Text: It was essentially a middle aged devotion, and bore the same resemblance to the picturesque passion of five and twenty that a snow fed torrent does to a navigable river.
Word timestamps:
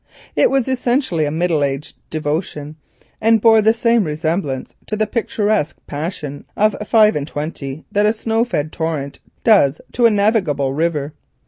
It 0.35 0.49
was 0.49 0.67
essentially 0.67 1.25
a 1.25 1.29
middle 1.29 1.63
aged 1.63 1.95
devotion, 2.09 2.75
and 3.21 3.39
bore 3.39 3.61
the 3.61 3.71
same 3.71 4.03
resemblance 4.03 4.73
to 4.87 4.95
the 4.97 5.05
picturesque 5.05 5.77
passion 5.85 6.45
of 6.57 6.75
five 6.87 7.15
and 7.15 7.27
twenty 7.27 7.85
that 7.91 8.07
a 8.07 8.13
snow 8.13 8.43
fed 8.43 8.71
torrent 8.71 9.19
does 9.43 9.79
to 9.91 10.07
a 10.07 10.09
navigable 10.09 10.73
river. 10.73 11.13